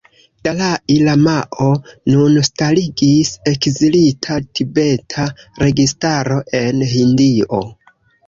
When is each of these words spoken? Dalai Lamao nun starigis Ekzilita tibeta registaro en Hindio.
Dalai 0.45 0.93
Lamao 1.07 1.65
nun 2.13 2.37
starigis 2.47 3.31
Ekzilita 3.51 4.39
tibeta 4.61 5.25
registaro 5.65 6.39
en 6.61 6.83
Hindio. 6.97 7.61